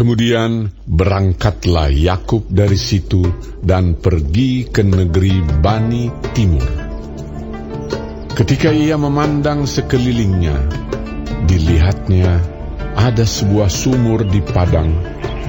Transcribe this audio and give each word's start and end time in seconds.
Kemudian 0.00 0.72
berangkatlah 0.88 1.92
Yakub 1.92 2.48
dari 2.48 2.80
situ 2.80 3.20
dan 3.60 4.00
pergi 4.00 4.64
ke 4.64 4.80
negeri 4.80 5.44
Bani 5.60 6.08
Timur. 6.32 6.64
Ketika 8.32 8.72
ia 8.72 8.96
memandang 8.96 9.68
sekelilingnya, 9.68 10.56
dilihatnya 11.44 12.40
ada 12.96 13.28
sebuah 13.28 13.68
sumur 13.68 14.24
di 14.24 14.40
padang 14.40 14.88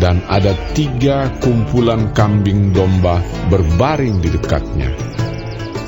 dan 0.03 0.19
ada 0.27 0.51
tiga 0.75 1.31
kumpulan 1.39 2.11
kambing 2.11 2.75
domba 2.75 3.23
berbaring 3.47 4.19
di 4.19 4.35
dekatnya. 4.35 4.91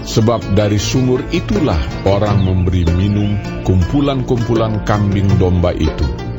Sebab 0.08 0.55
dari 0.55 0.80
sumur 0.80 1.20
itulah 1.36 2.08
orang 2.08 2.48
memberi 2.48 2.88
minum 2.95 3.36
kumpulan-kumpulan 3.68 4.88
kambing 4.88 5.27
domba 5.36 5.76
itu. 5.76 6.33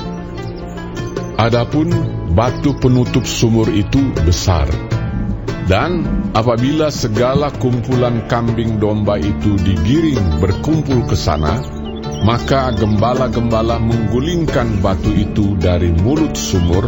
Adapun 1.34 1.90
batu 2.30 2.78
penutup 2.78 3.26
sumur 3.26 3.66
itu 3.66 3.98
besar. 4.22 4.70
Dan 5.66 6.06
apabila 6.30 6.94
segala 6.94 7.50
kumpulan 7.50 8.30
kambing 8.30 8.78
domba 8.78 9.18
itu 9.18 9.58
digiring 9.58 10.38
berkumpul 10.38 11.02
ke 11.10 11.18
sana, 11.18 11.58
maka 12.22 12.70
gembala-gembala 12.78 13.82
menggulingkan 13.82 14.78
batu 14.78 15.10
itu 15.10 15.58
dari 15.58 15.90
mulut 15.90 16.38
sumur, 16.38 16.86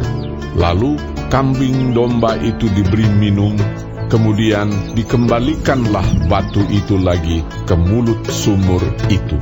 lalu 0.55 0.95
kambing 1.27 1.91
domba 1.91 2.39
itu 2.39 2.71
diberi 2.71 3.09
minum, 3.19 3.59
kemudian 4.07 4.71
dikembalikanlah 4.95 6.07
batu 6.31 6.63
itu 6.71 7.03
lagi 7.03 7.43
ke 7.67 7.75
mulut 7.75 8.23
sumur 8.31 8.85
itu. 9.11 9.35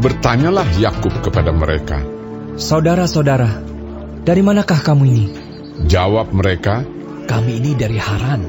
Bertanyalah 0.00 0.66
Yakub 0.80 1.12
kepada 1.20 1.50
mereka, 1.50 2.15
Saudara-saudara, 2.56 3.60
dari 4.24 4.40
manakah 4.40 4.80
kamu 4.80 5.02
ini? 5.04 5.24
Jawab 5.84 6.32
mereka, 6.32 6.88
Kami 7.28 7.60
ini 7.60 7.76
dari 7.76 8.00
Haran. 8.00 8.48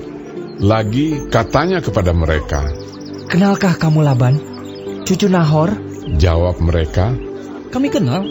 lagi 0.64 1.28
katanya 1.28 1.84
kepada 1.84 2.16
mereka, 2.16 2.72
Kenalkah 3.28 3.76
kamu 3.76 4.08
Laban? 4.08 4.36
Cucu 5.04 5.28
Nahor? 5.28 5.76
jawab 6.16 6.56
mereka, 6.64 7.20
Kami 7.68 7.92
kenal. 7.92 8.24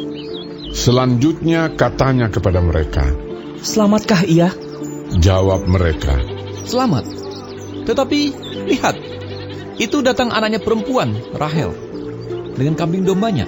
selanjutnya 0.72 1.68
katanya 1.76 2.32
kepada 2.32 2.64
mereka, 2.64 3.12
Selamatkah 3.60 4.24
ia? 4.24 4.48
jawab 5.20 5.68
mereka, 5.68 6.16
Selamat. 6.64 7.04
Tetapi 7.84 8.20
lihat, 8.72 8.96
itu 9.76 10.00
datang 10.00 10.32
anaknya 10.32 10.58
perempuan, 10.58 11.20
Rahel, 11.36 11.76
dengan 12.56 12.80
kambing 12.80 13.04
dombanya. 13.04 13.44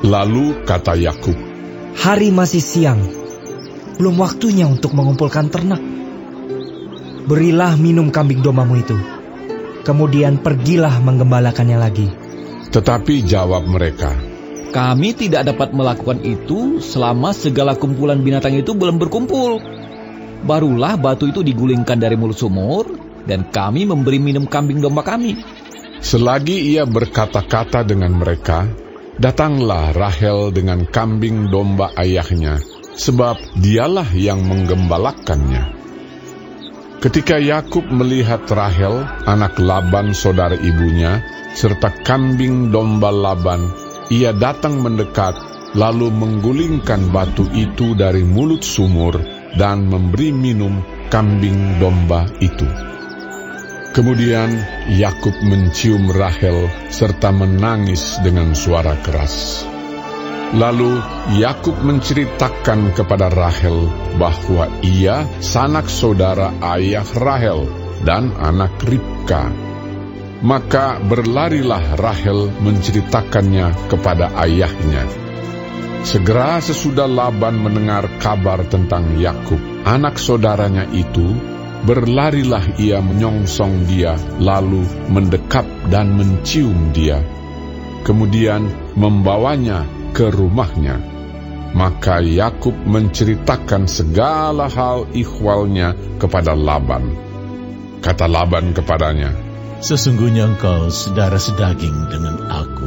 lalu 0.00 0.66
kata 0.66 0.96
Yakub, 0.96 1.36
Hari 2.00 2.32
masih 2.32 2.64
siang. 2.64 3.00
Belum 4.00 4.16
waktunya 4.24 4.64
untuk 4.64 4.96
mengumpulkan 4.96 5.52
ternak. 5.52 5.84
Berilah 7.28 7.76
minum 7.76 8.08
kambing 8.08 8.40
dombamu 8.40 8.80
itu. 8.80 8.96
Kemudian 9.84 10.40
pergilah 10.40 10.96
menggembalakannya 11.04 11.76
lagi. 11.76 12.08
tetapi 12.70 13.26
jawab 13.26 13.66
mereka, 13.66 14.14
Kami 14.70 15.12
tidak 15.12 15.50
dapat 15.50 15.74
melakukan 15.74 16.22
itu 16.22 16.78
selama 16.78 17.34
segala 17.34 17.74
kumpulan 17.74 18.22
binatang 18.22 18.54
itu 18.54 18.72
belum 18.72 18.96
berkumpul. 18.96 19.58
Barulah 20.46 20.96
batu 20.96 21.28
itu 21.28 21.42
digulingkan 21.42 21.98
dari 21.98 22.14
mulut 22.14 22.38
sumur, 22.38 22.86
dan 23.26 23.50
kami 23.50 23.84
memberi 23.84 24.22
minum 24.22 24.46
kambing 24.46 24.80
domba 24.80 25.02
kami. 25.02 25.36
Selagi 26.00 26.72
ia 26.72 26.86
berkata-kata 26.86 27.84
dengan 27.84 28.14
mereka, 28.14 28.64
datanglah 29.20 29.92
Rahel 29.92 30.48
dengan 30.50 30.88
kambing 30.88 31.52
domba 31.52 31.92
ayahnya, 32.00 32.56
sebab 32.96 33.36
dialah 33.60 34.08
yang 34.16 34.40
menggembalakannya. 34.48 35.76
Ketika 37.00 37.36
Yakub 37.36 37.84
melihat 37.88 38.48
Rahel, 38.48 39.04
anak 39.28 39.60
Laban 39.60 40.16
saudara 40.16 40.56
ibunya, 40.56 41.20
serta 41.52 42.00
kambing 42.04 42.72
domba 42.72 43.12
Laban, 43.12 43.72
ia 44.08 44.32
datang 44.32 44.80
mendekat, 44.80 45.36
lalu 45.76 46.08
menggulingkan 46.08 47.12
batu 47.12 47.44
itu 47.52 47.92
dari 47.96 48.24
mulut 48.24 48.64
sumur 48.64 49.16
dan 49.56 49.88
memberi 49.88 50.32
minum 50.32 50.80
kambing 51.12 51.80
domba 51.80 52.28
itu. 52.40 52.68
Kemudian 53.90 54.54
Yakub 54.86 55.34
mencium 55.42 56.14
Rahel 56.14 56.70
serta 56.94 57.34
menangis 57.34 58.22
dengan 58.22 58.54
suara 58.54 58.94
keras. 59.02 59.66
Lalu 60.54 61.02
Yakub 61.42 61.74
menceritakan 61.82 62.94
kepada 62.94 63.26
Rahel 63.34 63.90
bahwa 64.14 64.70
ia 64.86 65.26
sanak 65.42 65.90
saudara 65.90 66.54
ayah 66.78 67.06
Rahel 67.18 67.66
dan 68.06 68.30
anak 68.38 68.78
Ribka. 68.78 69.50
Maka 70.38 71.02
berlarilah 71.02 71.98
Rahel 71.98 72.46
menceritakannya 72.62 73.90
kepada 73.90 74.30
ayahnya. 74.46 75.02
Segera 76.06 76.62
sesudah 76.62 77.10
Laban 77.10 77.58
mendengar 77.58 78.06
kabar 78.22 78.62
tentang 78.70 79.18
Yakub, 79.18 79.58
anak 79.82 80.16
saudaranya 80.16 80.86
itu, 80.94 81.49
berlarilah 81.84 82.76
ia 82.76 83.00
menyongsong 83.00 83.88
dia, 83.88 84.16
lalu 84.38 84.84
mendekap 85.08 85.64
dan 85.88 86.16
mencium 86.16 86.92
dia. 86.92 87.20
Kemudian 88.04 88.94
membawanya 88.96 89.84
ke 90.16 90.28
rumahnya. 90.28 90.98
Maka 91.70 92.18
Yakub 92.18 92.74
menceritakan 92.74 93.86
segala 93.86 94.66
hal 94.66 95.06
ikhwalnya 95.14 95.94
kepada 96.18 96.58
Laban. 96.58 97.14
Kata 98.02 98.26
Laban 98.26 98.74
kepadanya, 98.74 99.30
Sesungguhnya 99.80 100.44
engkau 100.44 100.92
saudara 100.92 101.40
sedaging 101.40 102.12
dengan 102.12 102.36
aku. 102.52 102.84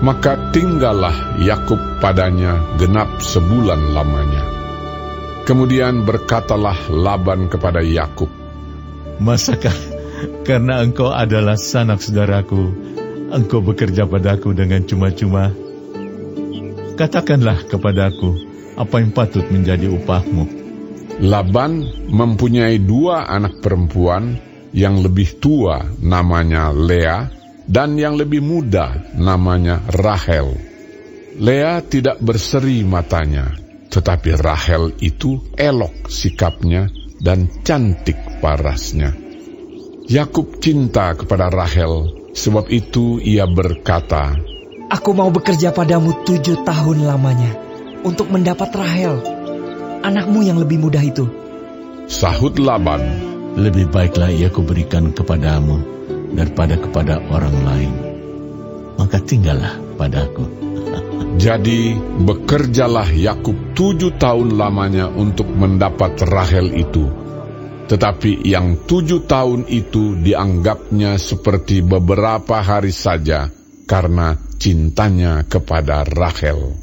Maka 0.00 0.48
tinggallah 0.48 1.36
Yakub 1.44 1.76
padanya 2.00 2.56
genap 2.80 3.20
sebulan 3.20 3.92
lamanya. 3.92 4.55
Kemudian 5.46 6.02
berkatalah 6.02 6.90
Laban 6.90 7.46
kepada 7.46 7.78
Yakub, 7.78 8.26
Masakah 9.22 9.74
karena 10.42 10.82
engkau 10.82 11.14
adalah 11.14 11.54
sanak 11.54 12.02
saudaraku, 12.02 12.74
engkau 13.30 13.62
bekerja 13.62 14.10
padaku 14.10 14.52
dengan 14.58 14.82
cuma-cuma? 14.82 15.54
Katakanlah 16.98 17.62
kepadaku 17.70 18.34
apa 18.74 19.00
yang 19.00 19.14
patut 19.14 19.46
menjadi 19.48 19.86
upahmu. 19.86 20.66
Laban 21.22 21.86
mempunyai 22.10 22.82
dua 22.82 23.30
anak 23.30 23.64
perempuan 23.64 24.36
yang 24.76 25.00
lebih 25.00 25.40
tua 25.40 25.80
namanya 26.02 26.74
Lea 26.74 27.30
dan 27.64 27.96
yang 27.96 28.20
lebih 28.20 28.44
muda 28.44 29.14
namanya 29.16 29.80
Rahel. 29.94 30.58
Lea 31.40 31.80
tidak 31.84 32.20
berseri 32.20 32.84
matanya, 32.84 33.65
tetapi 33.96 34.36
Rahel 34.36 34.92
itu 35.00 35.40
elok 35.56 36.12
sikapnya 36.12 36.92
dan 37.16 37.48
cantik 37.64 38.20
parasnya. 38.44 39.16
Yakub 40.04 40.60
cinta 40.60 41.16
kepada 41.16 41.48
Rahel, 41.48 42.12
sebab 42.36 42.68
itu 42.68 43.16
ia 43.24 43.48
berkata, 43.48 44.36
Aku 44.92 45.16
mau 45.16 45.32
bekerja 45.32 45.72
padamu 45.72 46.12
tujuh 46.28 46.60
tahun 46.62 47.08
lamanya 47.08 47.56
untuk 48.04 48.28
mendapat 48.28 48.68
Rahel, 48.76 49.16
anakmu 50.04 50.44
yang 50.44 50.60
lebih 50.60 50.76
muda 50.76 51.00
itu. 51.00 51.24
Sahut 52.06 52.60
Laban, 52.60 53.32
Lebih 53.56 53.88
baiklah 53.88 54.28
ia 54.28 54.52
kuberikan 54.52 55.16
kepadamu 55.16 55.80
daripada 56.36 56.76
kepada 56.76 57.24
orang 57.32 57.56
lain. 57.64 57.92
Maka 59.00 59.16
tinggallah 59.24 59.80
padaku. 59.96 60.44
Jadi 61.36 61.94
bekerjalah 62.26 63.12
Yakub 63.12 63.76
tujuh 63.76 64.16
tahun 64.16 64.56
lamanya 64.56 65.12
untuk 65.12 65.46
mendapat 65.48 66.16
Rahel 66.24 66.72
itu. 66.74 67.06
Tetapi 67.86 68.42
yang 68.42 68.88
tujuh 68.88 69.28
tahun 69.30 69.70
itu 69.70 70.18
dianggapnya 70.18 71.20
seperti 71.20 71.86
beberapa 71.86 72.58
hari 72.58 72.90
saja 72.90 73.52
karena 73.86 74.34
cintanya 74.58 75.46
kepada 75.46 76.02
Rahel. 76.02 76.74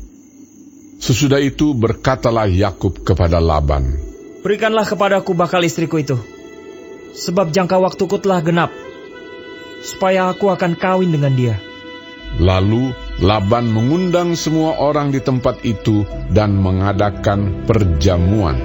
Sesudah 1.03 1.43
itu 1.43 1.75
berkatalah 1.75 2.47
Yakub 2.47 3.03
kepada 3.03 3.43
Laban, 3.43 4.13
Berikanlah 4.43 4.83
kepadaku 4.83 5.31
bakal 5.31 5.63
istriku 5.63 6.03
itu. 6.03 6.19
Sebab 7.15 7.55
jangka 7.55 7.79
waktuku 7.79 8.19
telah 8.19 8.43
genap. 8.43 8.75
Supaya 9.79 10.27
aku 10.27 10.51
akan 10.51 10.75
kawin 10.75 11.15
dengan 11.15 11.31
dia. 11.31 11.55
Lalu 12.43 12.91
Laban 13.21 13.69
mengundang 13.69 14.33
semua 14.33 14.81
orang 14.81 15.13
di 15.13 15.21
tempat 15.21 15.61
itu 15.61 16.01
dan 16.33 16.57
mengadakan 16.57 17.61
perjamuan. 17.69 18.57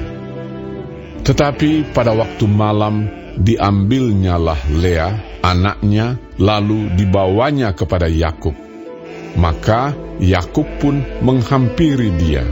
Tetapi 1.20 1.92
pada 1.92 2.16
waktu 2.16 2.48
malam 2.48 3.04
diambilnyalah 3.36 4.56
Lea, 4.80 5.08
anaknya, 5.44 6.16
lalu 6.40 6.88
dibawanya 6.96 7.76
kepada 7.76 8.08
Yakub. 8.08 8.56
Maka 9.36 9.92
Yakub 10.16 10.64
pun 10.80 11.04
menghampiri 11.20 12.08
dia. 12.16 12.42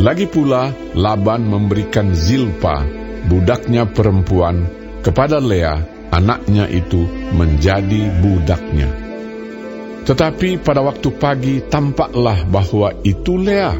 Lagi 0.00 0.26
pula 0.26 0.72
Laban 0.96 1.44
memberikan 1.46 2.16
Zilpa, 2.16 2.82
budaknya 3.28 3.84
perempuan, 3.86 4.66
kepada 5.04 5.38
Lea, 5.38 5.76
anaknya 6.10 6.66
itu 6.72 7.04
menjadi 7.36 8.08
budaknya. 8.24 9.03
Tetapi 10.04 10.60
pada 10.60 10.84
waktu 10.84 11.08
pagi 11.16 11.64
tampaklah 11.64 12.44
bahwa 12.44 12.92
itu 13.00 13.40
Lea. 13.40 13.72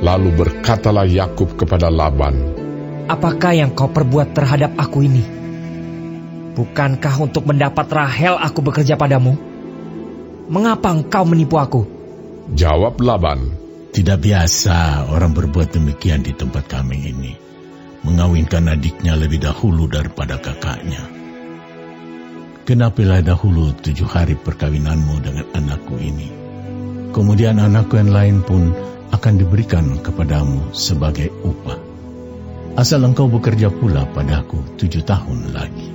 Lalu 0.00 0.30
berkatalah 0.32 1.04
Yakub 1.04 1.60
kepada 1.60 1.92
Laban, 1.92 2.56
Apakah 3.10 3.52
yang 3.52 3.74
kau 3.74 3.90
perbuat 3.90 4.32
terhadap 4.32 4.78
aku 4.78 5.02
ini? 5.02 5.20
Bukankah 6.54 7.14
untuk 7.18 7.44
mendapat 7.50 7.90
Rahel 7.90 8.38
aku 8.38 8.62
bekerja 8.62 8.94
padamu? 8.94 9.34
Mengapa 10.46 10.94
engkau 10.94 11.26
menipu 11.26 11.58
aku? 11.58 11.82
Jawab 12.54 13.02
Laban, 13.02 13.60
Tidak 13.90 14.22
biasa 14.22 15.10
orang 15.10 15.34
berbuat 15.34 15.74
demikian 15.74 16.22
di 16.22 16.30
tempat 16.30 16.70
kami 16.70 17.10
ini. 17.10 17.34
Mengawinkan 18.06 18.70
adiknya 18.70 19.18
lebih 19.18 19.42
dahulu 19.42 19.90
daripada 19.90 20.38
kakaknya. 20.38 21.19
Kenapilah 22.60 23.24
dahulu 23.24 23.72
tujuh 23.72 24.04
hari 24.04 24.36
perkawinanmu 24.36 25.14
dengan 25.24 25.46
anakku 25.56 25.96
ini. 25.96 26.28
Kemudian 27.10 27.56
anakku 27.56 27.96
yang 27.96 28.12
lain 28.12 28.36
pun 28.44 28.70
akan 29.10 29.34
diberikan 29.40 29.98
kepadamu 30.04 30.70
sebagai 30.76 31.32
upah. 31.42 31.80
Asal 32.78 33.02
engkau 33.02 33.26
bekerja 33.26 33.72
pula 33.72 34.06
padaku 34.06 34.62
tujuh 34.78 35.02
tahun 35.02 35.50
lagi. 35.50 35.88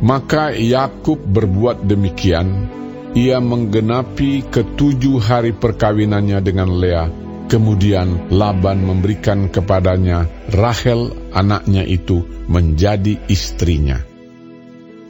Maka 0.00 0.52
Yakub 0.52 1.20
berbuat 1.20 1.86
demikian. 1.86 2.68
Ia 3.10 3.42
menggenapi 3.42 4.50
ketujuh 4.50 5.18
hari 5.18 5.54
perkawinannya 5.54 6.38
dengan 6.42 6.70
Lea. 6.74 7.06
Kemudian 7.50 8.30
Laban 8.30 8.86
memberikan 8.86 9.50
kepadanya 9.50 10.30
Rahel 10.54 11.10
anaknya 11.34 11.82
itu 11.82 12.22
menjadi 12.46 13.18
istrinya. 13.26 13.98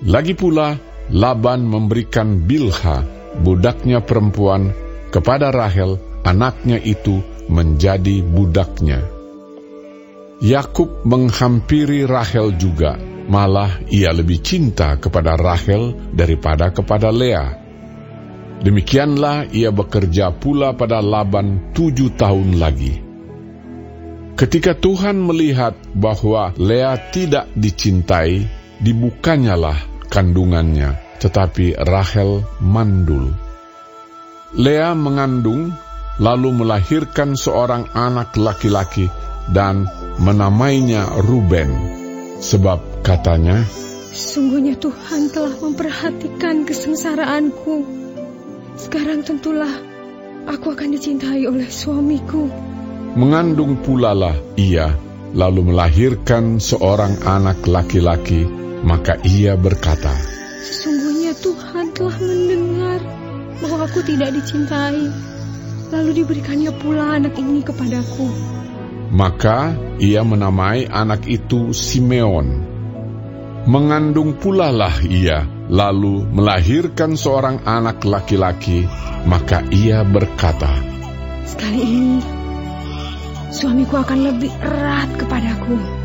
Lagi 0.01 0.33
pula 0.33 0.90
Laban 1.11 1.67
memberikan 1.67 2.47
Bilha 2.47 3.03
budaknya 3.43 3.99
perempuan 3.99 4.71
kepada 5.11 5.51
Rahel 5.51 5.99
anaknya 6.23 6.79
itu 6.79 7.19
menjadi 7.51 8.23
budaknya. 8.23 9.03
Yakub 10.41 11.05
menghampiri 11.05 12.07
Rahel 12.09 12.57
juga, 12.57 12.97
malah 13.29 13.83
ia 13.91 14.15
lebih 14.15 14.41
cinta 14.41 14.97
kepada 14.97 15.37
Rahel 15.37 15.93
daripada 16.15 16.73
kepada 16.73 17.13
Lea. 17.13 17.59
Demikianlah 18.61 19.51
ia 19.53 19.69
bekerja 19.75 20.33
pula 20.33 20.73
pada 20.79 21.03
Laban 21.03 21.75
tujuh 21.77 22.15
tahun 22.17 22.57
lagi. 22.57 23.03
Ketika 24.39 24.73
Tuhan 24.73 25.21
melihat 25.21 25.77
bahwa 25.93 26.57
Lea 26.57 26.97
tidak 27.13 27.53
dicintai, 27.53 28.49
dibukanyalah 28.81 29.77
kandungannya, 30.11 30.99
tetapi 31.23 31.79
Rahel 31.79 32.43
mandul. 32.59 33.31
Lea 34.59 34.93
mengandung, 34.99 35.71
lalu 36.19 36.51
melahirkan 36.51 37.39
seorang 37.39 37.87
anak 37.95 38.35
laki-laki 38.35 39.07
dan 39.55 39.87
menamainya 40.19 41.23
Ruben, 41.23 41.71
sebab 42.43 43.07
katanya, 43.07 43.63
Sungguhnya 44.11 44.75
Tuhan 44.75 45.31
telah 45.31 45.55
memperhatikan 45.63 46.67
kesengsaraanku. 46.67 47.87
Sekarang 48.75 49.23
tentulah 49.23 49.71
aku 50.51 50.75
akan 50.75 50.99
dicintai 50.99 51.47
oleh 51.47 51.71
suamiku. 51.71 52.51
Mengandung 53.15 53.79
pulalah 53.79 54.35
ia, 54.59 54.91
lalu 55.31 55.71
melahirkan 55.71 56.59
seorang 56.59 57.23
anak 57.23 57.63
laki-laki, 57.71 58.47
maka 58.85 59.21
ia 59.25 59.57
berkata, 59.57 60.13
Sesungguhnya 60.61 61.33
Tuhan 61.41 61.97
telah 61.97 62.17
mendengar 62.21 63.01
bahwa 63.61 63.85
aku 63.85 64.01
tidak 64.05 64.33
dicintai. 64.37 65.09
Lalu 65.91 66.23
diberikannya 66.23 66.71
pula 66.79 67.19
anak 67.19 67.35
ini 67.35 67.67
kepadaku. 67.67 68.31
Maka 69.11 69.75
ia 69.99 70.23
menamai 70.23 70.87
anak 70.87 71.27
itu 71.27 71.75
Simeon. 71.75 72.71
Mengandung 73.67 74.39
pula 74.39 74.71
lah 74.71 75.03
ia, 75.03 75.45
lalu 75.69 76.25
melahirkan 76.31 77.19
seorang 77.19 77.67
anak 77.67 78.07
laki-laki, 78.07 78.87
maka 79.27 79.67
ia 79.69 80.07
berkata, 80.07 80.71
Sekali 81.45 81.83
ini 81.83 82.19
suamiku 83.51 84.01
akan 84.01 84.19
lebih 84.31 84.53
erat 84.63 85.11
kepadaku. 85.19 86.00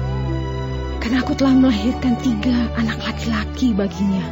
Karena 1.06 1.22
aku 1.22 1.38
telah 1.38 1.54
melahirkan 1.54 2.18
tiga 2.18 2.66
anak 2.82 2.98
laki-laki 3.06 3.78
baginya. 3.78 4.26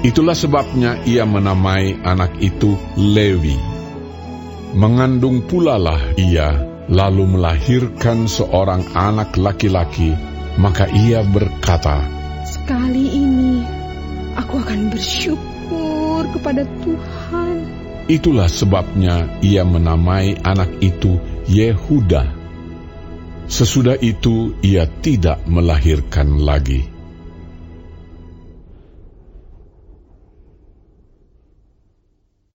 Itulah 0.00 0.32
sebabnya 0.32 0.96
ia 1.04 1.28
menamai 1.28 2.00
anak 2.00 2.32
itu 2.40 2.80
Lewi. 2.96 3.60
Mengandung 4.72 5.44
pula 5.44 5.76
lah 5.76 6.00
ia, 6.16 6.64
lalu 6.88 7.36
melahirkan 7.36 8.24
seorang 8.24 8.88
anak 8.96 9.36
laki-laki, 9.36 10.16
maka 10.56 10.88
ia 10.88 11.20
berkata, 11.28 12.08
Sekali 12.48 13.12
ini 13.12 13.60
aku 14.32 14.64
akan 14.64 14.88
bersyukur 14.88 16.24
kepada 16.32 16.64
Tuhan. 16.80 17.56
Itulah 18.08 18.48
sebabnya 18.48 19.28
ia 19.44 19.60
menamai 19.68 20.40
anak 20.40 20.72
itu 20.80 21.20
Yehuda. 21.52 22.41
Sesudah 23.52 24.00
itu 24.00 24.56
ia 24.64 24.88
tidak 24.88 25.44
melahirkan 25.44 26.40
lagi. 26.40 26.91